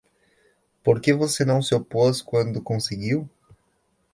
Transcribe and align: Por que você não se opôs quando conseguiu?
Por 0.83 0.99
que 0.99 1.13
você 1.13 1.45
não 1.45 1.61
se 1.61 1.75
opôs 1.75 2.23
quando 2.23 2.59
conseguiu? 2.63 3.29